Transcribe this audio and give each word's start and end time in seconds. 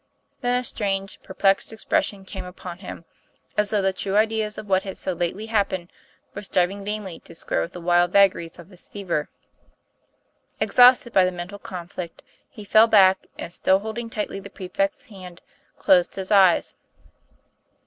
Then 0.39 0.59
a 0.59 0.63
strange, 0.63 1.21
perplexed 1.21 1.71
expression 1.71 2.25
came 2.25 2.43
upon 2.43 2.79
him, 2.79 3.05
as 3.55 3.69
though 3.69 3.83
the 3.83 3.93
true 3.93 4.17
ideas 4.17 4.57
of 4.57 4.65
what 4.67 4.81
had 4.81 4.97
so 4.97 5.13
lately 5.13 5.45
happened 5.45 5.93
were 6.33 6.41
striving 6.41 6.83
vainly 6.83 7.19
to 7.19 7.35
square 7.35 7.61
with 7.61 7.73
the 7.73 7.79
wild 7.81 8.11
vagaries 8.11 8.57
of 8.57 8.69
his 8.71 8.89
fever. 8.89 9.29
Ex 10.59 10.77
hausted 10.77 11.13
by 11.13 11.23
the 11.23 11.31
mental 11.31 11.59
conflict, 11.59 12.23
he 12.49 12.63
fell 12.63 12.87
back 12.87 13.27
and, 13.37 13.53
still 13.53 13.77
holding 13.77 14.09
tightly 14.09 14.39
the 14.39 14.49
prefect's 14.49 15.05
hand, 15.05 15.39
closed 15.77 16.15
his 16.15 16.31
eyes. 16.31 16.75